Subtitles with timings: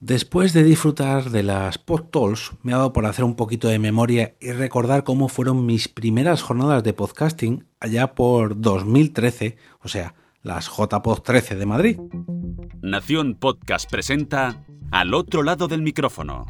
[0.00, 4.36] Después de disfrutar de las podtalks, me ha dado por hacer un poquito de memoria
[4.40, 10.68] y recordar cómo fueron mis primeras jornadas de podcasting allá por 2013, o sea, las
[10.68, 11.98] JPod 13 de Madrid.
[12.80, 16.46] Nación Podcast presenta Al otro lado del micrófono,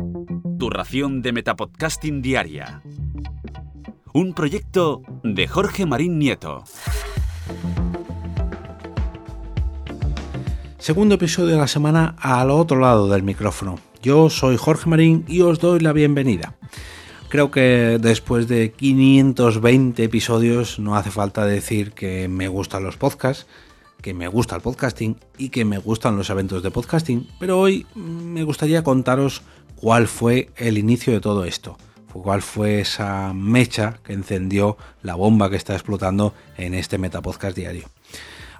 [0.58, 2.82] tu ración de metapodcasting diaria.
[4.12, 6.64] Un proyecto de Jorge Marín Nieto.
[10.88, 13.78] Segundo episodio de la semana al otro lado del micrófono.
[14.02, 16.54] Yo soy Jorge Marín y os doy la bienvenida.
[17.28, 23.46] Creo que después de 520 episodios no hace falta decir que me gustan los podcasts,
[24.00, 27.86] que me gusta el podcasting y que me gustan los eventos de podcasting, pero hoy
[27.94, 29.42] me gustaría contaros
[29.76, 31.76] cuál fue el inicio de todo esto,
[32.14, 37.90] cuál fue esa mecha que encendió la bomba que está explotando en este Metapodcast diario.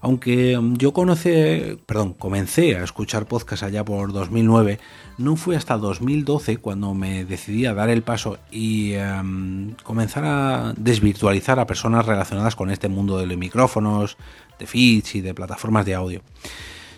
[0.01, 4.79] Aunque mm, yo conoce, perdón, comencé a escuchar podcast allá por 2009,
[5.19, 10.75] no fue hasta 2012 cuando me decidí a dar el paso y em, comenzar a
[10.77, 14.17] desvirtualizar a personas relacionadas con este mundo de los micrófonos,
[14.59, 16.23] de feeds y de plataformas de audio.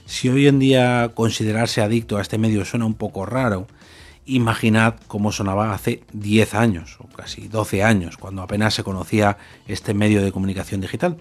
[0.05, 3.67] Si hoy en día considerarse adicto a este medio suena un poco raro,
[4.27, 9.95] imaginad cómo sonaba hace 10 años o casi 12 años, cuando apenas se conocía este
[9.95, 11.17] medio de comunicación digital.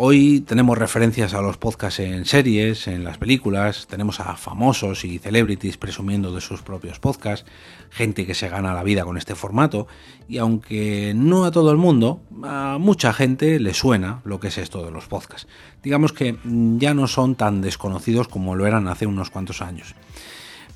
[0.00, 5.18] Hoy tenemos referencias a los podcasts en series, en las películas, tenemos a famosos y
[5.18, 7.50] celebrities presumiendo de sus propios podcasts,
[7.90, 9.88] gente que se gana la vida con este formato,
[10.28, 14.58] y aunque no a todo el mundo, a mucha gente le suena lo que es
[14.58, 15.48] esto de los podcasts.
[15.82, 19.96] Digamos que ya no son tan desconocidos como lo eran hace unos cuantos años.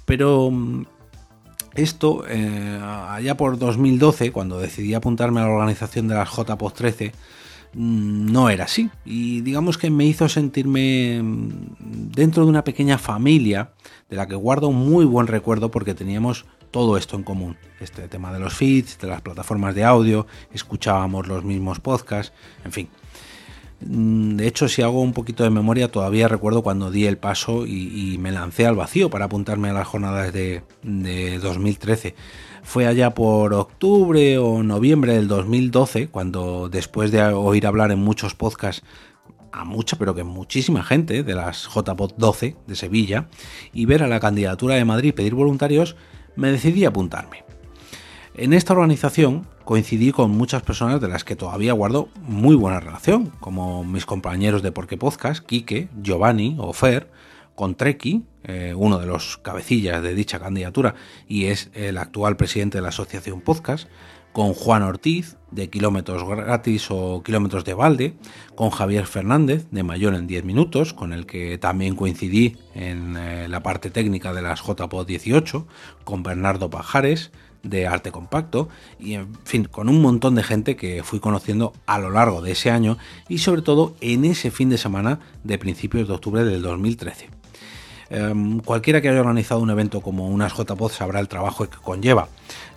[0.05, 0.84] Pero mm,
[1.77, 7.12] esto, eh, allá por 2012, cuando decidí apuntarme a la organización de las JPOD 13,
[7.12, 7.15] Mm,
[7.75, 8.91] no era así.
[9.05, 13.70] Y digamos que me hizo sentirme mm, dentro de una pequeña familia
[14.11, 17.56] de la que guardo muy buen recuerdo porque teníamos todo esto en común.
[17.81, 22.33] Este tema de los feeds, de las plataformas de audio, escuchábamos los mismos podcasts,
[22.65, 22.89] en fin.
[23.81, 27.66] Mm, de hecho, si hago un poquito de memoria, todavía recuerdo cuando di el paso
[27.66, 32.15] y, me lancé al vacío para apuntarme a las jornadas de, de 2013
[32.62, 38.34] fue allá por octubre o noviembre del 2012, cuando después de oír hablar en muchos
[38.34, 38.84] podcasts
[39.53, 43.28] a mucha, pero que muchísima gente de las JPod 12 de Sevilla
[43.72, 45.97] y ver a la candidatura de Madrid pedir voluntarios,
[46.37, 47.45] me decidí a apuntarme.
[48.34, 53.31] En esta organización coincidí con muchas personas de las que todavía guardo muy buena relación,
[53.41, 57.11] como mis compañeros de Porque Podcast, Quique, Giovanni o Fer,
[57.55, 60.95] con Treki, eh, uno de los cabecillas de dicha candidatura
[61.29, 63.89] y es el actual presidente de la Asociación Podcast,
[64.33, 68.15] con Juan Ortiz de Kilómetros Gratis o Kilómetros de Valde,
[68.55, 73.47] con Javier Fernández de Mayor en 10 Minutos, con el que también coincidí en eh,
[73.49, 75.67] la parte técnica de las JPO 18,
[76.05, 77.31] con Bernardo Pajares
[77.63, 81.99] de Arte Compacto y en fin, con un montón de gente que fui conociendo a
[81.99, 82.99] lo largo de ese año
[83.29, 87.41] y sobre todo en ese fin de semana de principios de octubre del 2013.
[88.15, 92.28] Em, cualquiera que haya organizado un evento como unas JPod sabrá el trabajo que conlleva.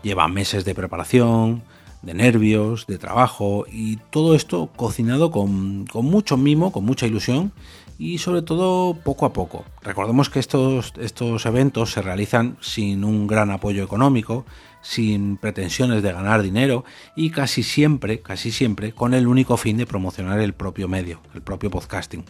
[0.02, 1.62] Lleva meses de preparación,
[2.04, 7.52] de nervios, de trabajo y todo esto cocinado con, mucho mimo, con mucha ilusión
[8.00, 9.66] y sobre todo poco a poco.
[9.82, 14.46] Recordemos que estos, estos eventos se realizan sin un gran apoyo económico,
[14.82, 19.86] sin pretensiones de ganar dinero y casi siempre, casi siempre con el único fin de
[19.86, 22.24] promocionar el propio medio, el propio podcasting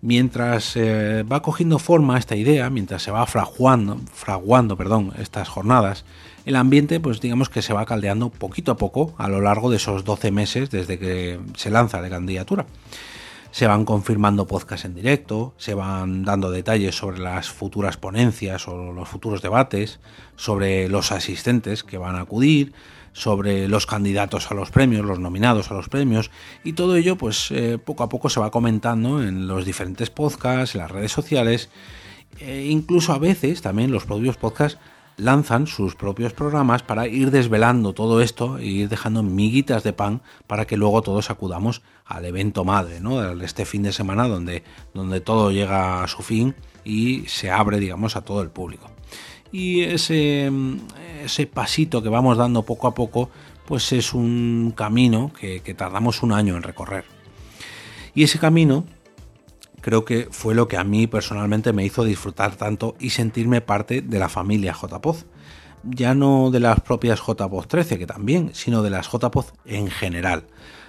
[0.00, 6.04] mientras eh, va cogiendo forma esta idea, mientras se va fraguando, fraguando perdón, estas jornadas,
[6.44, 9.76] el ambiente, pues digamos que se va caldeando poquito a poco a lo largo de
[9.76, 12.66] esos 12 meses desde que se lanza la candidatura.
[13.50, 18.92] Se van confirmando podcasts en directo, se van dando detalles sobre las futuras ponencias o
[18.92, 19.98] los futuros debates,
[20.36, 22.74] sobre los asistentes que van a acudir,
[23.16, 26.30] sobre los candidatos a los premios, los nominados a los premios,
[26.64, 30.74] y todo ello pues eh, poco a poco se va comentando en los diferentes podcasts,
[30.74, 31.70] en las redes sociales,
[32.38, 34.78] e incluso a veces también los propios podcasts
[35.16, 40.20] lanzan sus propios programas para ir desvelando todo esto e ir dejando miguitas de pan
[40.46, 43.40] para que luego todos acudamos al evento madre, ¿no?
[43.40, 44.62] Este fin de semana donde,
[44.92, 46.54] donde todo llega a su fin
[46.84, 48.90] y se abre, digamos, a todo el público
[49.52, 50.50] y ese,
[51.24, 53.30] ese pasito que vamos dando poco a poco,
[53.66, 57.04] pues es un camino que, tardamos un año en recorrer.
[58.14, 58.84] Y ese camino
[59.80, 64.00] creo que fue lo que a mí personalmente me hizo disfrutar tanto y sentirme parte
[64.00, 65.26] de la familia JPOZ.
[65.84, 70.46] Ya no de las propias JPOZ 13, que también, sino de las JPOZ en general.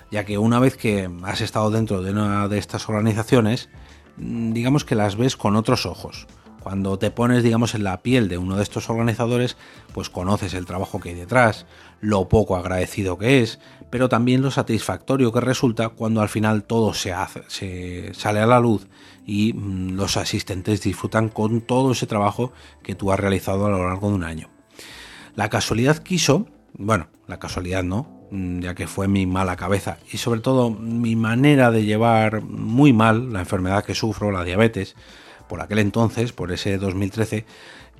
[0.10, 3.70] Ya que una vez que has estado dentro de una de estas organizaciones,
[4.16, 6.28] digamos que las ves con otros ojos
[6.62, 9.58] Cuando te pones, digamos, en la piel de uno de estos organizadores,
[9.94, 11.66] pues conoces el trabajo que hay detrás,
[12.02, 13.60] lo poco agradecido que es,
[13.90, 18.46] pero también lo satisfactorio que resulta cuando al final todo se hace, se sale a
[18.46, 18.88] la luz
[19.26, 22.52] y mm, los asistentes disfrutan con todo ese trabajo
[22.84, 24.50] que tú has realizado a lo largo de un año.
[25.36, 30.18] La casualidad quiso, bueno, la casualidad no, mm, ya que fue mi mala cabeza y
[30.18, 34.96] sobre todo mi manera de llevar muy mal la enfermedad que sufro, la diabetes,
[35.48, 37.46] por aquel entonces, por ese 2013,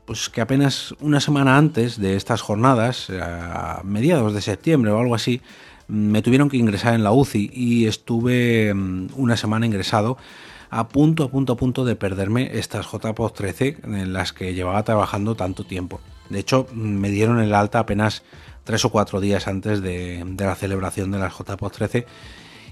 [0.06, 5.16] pues que apenas una semana antes de estas jornadas, a mediados de septiembre o algo
[5.16, 5.42] así,
[5.88, 10.18] me tuvieron que ingresar en la UCI y estuve mm, una semana ingresado
[10.70, 14.84] a punto, a punto, a punto de perderme estas JPOD 13 en las que llevaba
[14.84, 16.02] trabajando tanto tiempo.
[16.30, 18.24] De hecho, me dieron el alta apenas
[18.66, 22.06] tres o cuatro días antes de, la celebración de las JPOD 13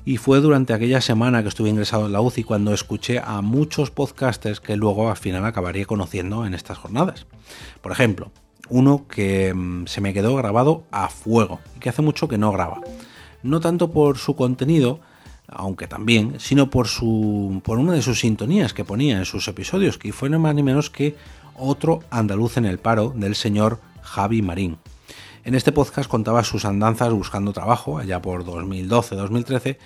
[0.06, 3.90] y fue durante aquella semana que estuve ingresado en la UCI cuando escuché a muchos
[3.90, 7.26] podcasters que luego al final acabaría conociendo en estas jornadas.
[7.82, 8.32] Por ejemplo,
[8.70, 12.52] uno que mm, se me quedó grabado a fuego y que hace mucho que no
[12.52, 12.82] graba.
[13.42, 15.00] No tanto por su contenido,
[15.48, 19.98] aunque también, sino por, su, por una de sus sintonías que ponía en sus episodios,
[19.98, 21.16] que fue no más ni menos que
[21.56, 24.78] otro andaluz en el paro del señor Javi Marín.
[25.46, 29.78] En este podcast contaba sus andanzas buscando trabajo, allá por 2012-2013,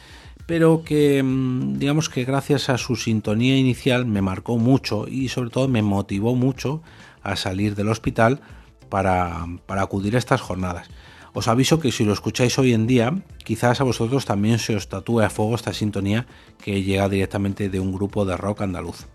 [0.46, 5.50] pero que mm, digamos que gracias a su sintonía inicial me marcó mucho y sobre
[5.50, 6.82] todo me motivó mucho
[7.24, 8.40] a salir del hospital
[8.88, 10.88] para, para acudir a estas jornadas.
[11.34, 14.88] Os aviso que si lo escucháis hoy en día, quizás a vosotros también se os
[14.88, 16.26] tatúe a fuego esta sintonía
[16.64, 19.08] que llega directamente de un grupo de rock andaluz.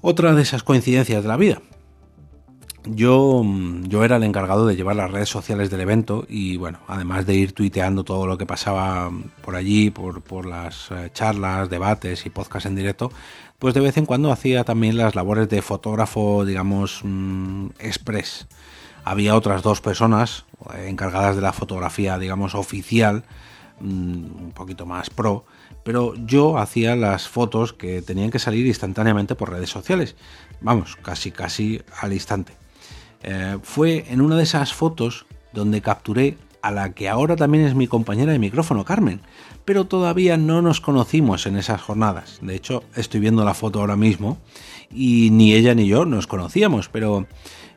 [0.00, 1.62] Otra de esas coincidencias de la vida.
[2.84, 3.44] Yo,
[3.82, 7.34] yo era el encargado de llevar las redes sociales del evento y bueno, además de
[7.34, 9.10] ir tuiteando todo lo que pasaba
[9.42, 13.12] por allí, por, por las eh, charlas, debates y podcasts en directo,
[13.58, 18.46] pues de vez en cuando hacía también las labores de fotógrafo, digamos, mm, express
[19.04, 20.44] había otras dos personas
[20.74, 23.24] eh, encargadas de la fotografía, digamos, oficial,
[23.80, 25.44] mm, un poquito más pro,
[25.84, 30.16] pero yo hacía las fotos que tenían que salir instantáneamente por redes sociales.
[30.60, 32.52] Vamos, casi, casi al instante.
[33.22, 37.74] Eh, fue en una de esas fotos donde capturé a la que ahora también es
[37.74, 39.20] mi compañera de micrófono, Carmen,
[39.64, 42.38] pero todavía no nos conocimos en esas jornadas.
[42.42, 44.38] De hecho, estoy viendo la foto ahora mismo
[44.90, 47.26] y ni ella ni yo nos conocíamos, pero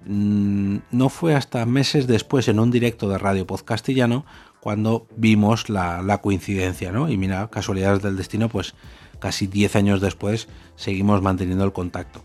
[0.06, 4.25] Mm, no fue hasta meses después en un directo de Radio Podcastillano
[4.60, 7.10] cuando vimos la, coincidencia, ¿no?
[7.10, 8.75] Y mira, casualidades del destino, pues
[9.19, 12.24] casi 10 años después seguimos manteniendo el contacto.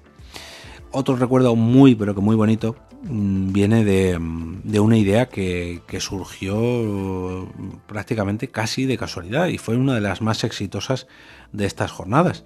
[0.90, 4.18] Otro recuerdo muy, pero que muy bonito, viene de,
[4.80, 7.48] una idea que, surgió
[7.86, 11.06] prácticamente casi de casualidad y fue una de las más exitosas
[11.52, 12.44] de estas jornadas.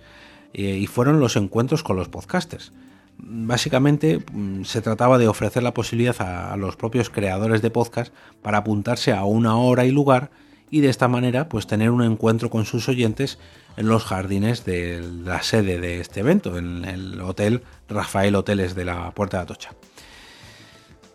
[0.55, 2.73] Eh, y fueron los encuentros con los podcasters.
[3.17, 8.13] Básicamente mm, se trataba de ofrecer la posibilidad a, los propios creadores de podcast
[8.43, 10.31] para apuntarse a una hora y lugar
[10.71, 13.39] y de esta manera pues tener un encuentro con sus oyentes
[13.77, 18.85] en los jardines de la sede de este evento, en el hotel Rafael Hoteles de
[18.85, 19.71] la Puerta de Atocha.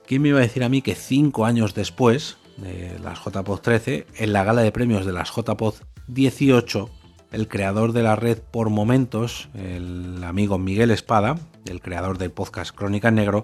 [0.07, 4.07] ¿Quién me iba a decir a mí que cinco años después de las JPod 13,
[4.15, 5.75] en la gala de premios de las JPod
[6.07, 6.89] 18,
[7.33, 12.73] el creador de la red por momentos, el amigo Miguel Espada, el creador del podcast
[12.73, 13.43] Crónica Negro,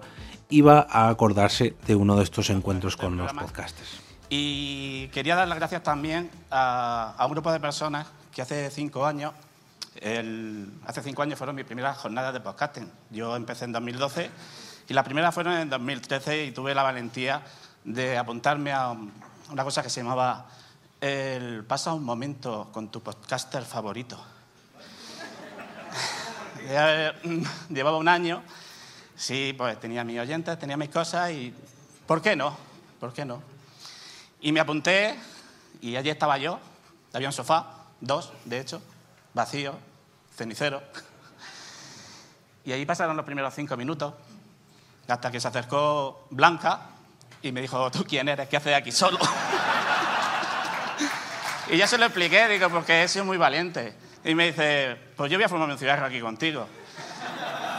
[0.49, 3.99] iba a acordarse de uno de estos encuentros con los podcasters.
[4.29, 9.33] Y quería dar las gracias también a, un grupo de personas que hace cinco años,
[10.85, 12.89] hace cinco años fueron mis primeras jornadas de podcasting.
[13.11, 14.29] Yo empecé en 2012
[14.87, 17.41] y las primeras fueron en 2013 y tuve la valentía
[17.83, 18.95] de apuntarme a
[19.49, 20.47] una cosa que se llamaba
[20.99, 24.23] el pasa un momento con tu podcaster favorito.
[27.69, 28.41] Llevaba un año,
[29.15, 31.53] sí, pues tenía mis oyentes, tenía mis cosas y
[32.07, 32.55] ¿por qué no?
[32.99, 33.41] ¿Por qué no?
[34.41, 35.17] Y me apunté
[35.81, 36.59] y allí estaba yo,
[37.13, 37.67] había un sofá,
[37.99, 38.81] dos, de hecho,
[39.33, 39.75] vacío,
[40.35, 40.81] cenicero.
[42.65, 44.13] Y ahí pasaron los primeros cinco minutos,
[45.07, 46.89] hasta que se acercó Blanca
[47.41, 48.47] y me dijo, ¿tú quién eres?
[48.47, 49.19] ¿Qué haces aquí solo?
[51.69, 53.95] Y ya se lo expliqué, digo, porque he sido muy valiente.
[54.25, 56.67] Y me dice, pues yo voy a formarme un cigarro aquí contigo.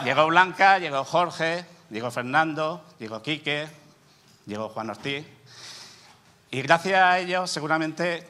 [0.03, 3.67] Llegó Blanca, llegó Jorge, llegó Fernando, llegó Quique,
[4.47, 5.25] llegó Juan Ortiz.
[6.51, 8.27] Y gracias a ellos, seguramente,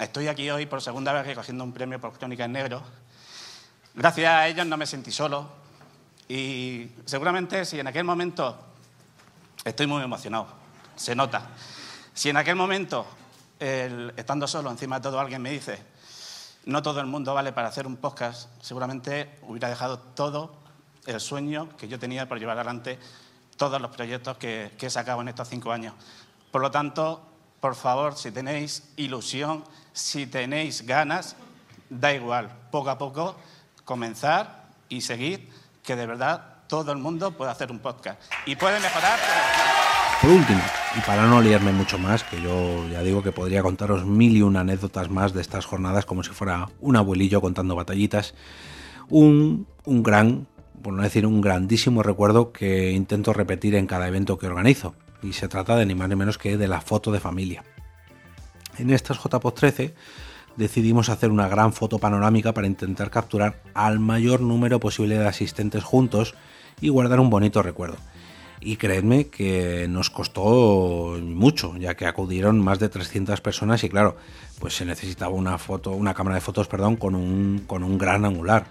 [0.00, 2.82] estoy aquí hoy por segunda vez recogiendo un premio por Crónica en Negro.
[3.94, 5.48] Gracias a ellos no me sentí solo.
[6.28, 8.58] Y seguramente si en aquel momento
[9.64, 10.48] estoy muy emocionado,
[10.96, 11.48] se nota.
[12.14, 13.06] Si en aquel momento
[13.58, 15.78] estando solo, encima de todo alguien me dice,
[16.64, 20.56] no todo el mundo vale para hacer un podcast, seguramente hubiera dejado todo
[21.06, 22.98] el sueño que yo tenía por llevar adelante
[23.56, 25.94] todos los proyectos que, que he sacado en estos cinco años.
[26.50, 27.22] Por lo tanto,
[27.60, 31.36] por favor, si tenéis ilusión, si tenéis ganas,
[31.88, 33.36] da igual, poco a poco,
[33.84, 35.50] comenzar y seguir,
[35.86, 38.20] que de verdad todo el mundo puede hacer un podcast.
[38.44, 39.18] Y puede mejorar.
[40.20, 40.60] Por último,
[40.96, 44.42] y para no liarme mucho más, que yo ya digo que podría contaros mil y
[44.42, 48.34] una anécdotas más de estas jornadas como si fuera un abuelillo contando batallitas,
[49.08, 50.48] un, un gran,
[50.82, 54.94] por no decir un grandísimo recuerdo que intento repetir en cada evento que organizo.
[55.22, 57.64] Y se trata de ni más ni menos que de la foto de familia.
[58.78, 59.94] En estas JPOD 13
[60.56, 65.84] decidimos hacer una gran foto panorámica para intentar capturar al mayor número posible de asistentes
[65.84, 66.34] juntos
[66.80, 67.96] y guardar un bonito recuerdo.
[68.60, 74.16] Y creedme que nos costó mucho, ya que acudieron más de 300 personas y claro,
[74.58, 78.24] pues se necesitaba una foto, una cámara de fotos, perdón, con un, con un gran
[78.24, 78.66] angular,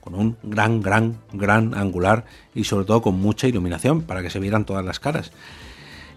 [0.00, 4.38] con un gran, gran, gran angular y sobre todo con mucha iluminación para que se
[4.38, 5.32] vieran todas las caras.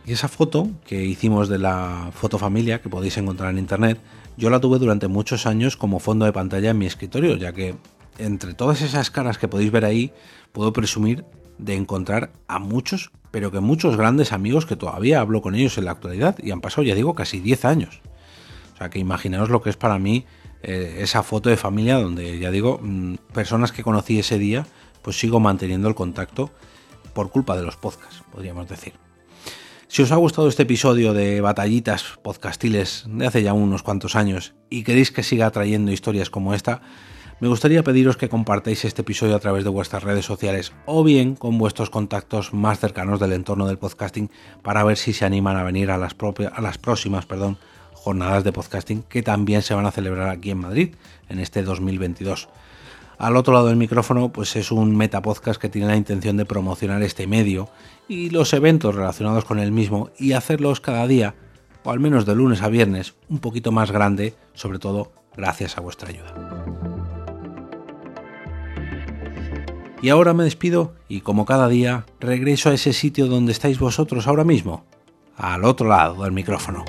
[0.06, 4.00] Y esa foto que hicimos de la foto familia, que podéis encontrar en internet,
[4.38, 7.76] yo la tuve durante muchos años como fondo de pantalla en mi escritorio, ya que
[8.18, 10.12] entre todas esas caras que podéis ver ahí,
[10.52, 11.26] puedo presumir
[11.58, 15.86] de encontrar a muchos, pero que muchos grandes amigos que todavía hablo con ellos en
[15.86, 18.02] la actualidad y han pasado, ya digo, casi 10 años.
[18.74, 20.26] O sea que imaginaos lo que es para mí
[20.62, 24.66] eh, esa foto de familia donde, ya digo, mm, personas que conocí ese día,
[25.02, 26.52] pues sigo manteniendo el contacto
[27.14, 28.94] por culpa de los podcasts, podríamos decir.
[29.88, 34.56] Si os ha gustado este episodio de batallitas podcastiles de hace ya unos cuantos años
[34.70, 36.82] y queréis que siga trayendo historias como esta,
[37.40, 41.36] me gustaría pediros que compartáis este episodio a través de vuestras redes sociales o bien
[41.36, 45.64] con vuestros contactos más cercanos del entorno del podcasting para ver si se animan a
[45.64, 47.28] venir a las, próximas
[47.94, 50.96] jornadas de podcasting que también se van a celebrar aquí en Madrid
[51.30, 52.48] en este 2022.
[53.18, 57.02] Al otro lado del micrófono, pues es un metapodcast que tiene la intención de promocionar
[57.04, 57.70] este medio
[58.08, 61.36] y los eventos relacionados con el mismo y hacerlos cada día,
[61.84, 65.82] o al menos de lunes a viernes, un poquito más grande, sobre todo gracias a
[65.82, 66.34] vuestra ayuda.
[70.02, 74.28] Y ahora me despido y como cada día regreso a ese sitio donde estáis vosotros
[74.28, 74.84] ahora mismo,
[75.38, 76.84] al otro lado del micrófono.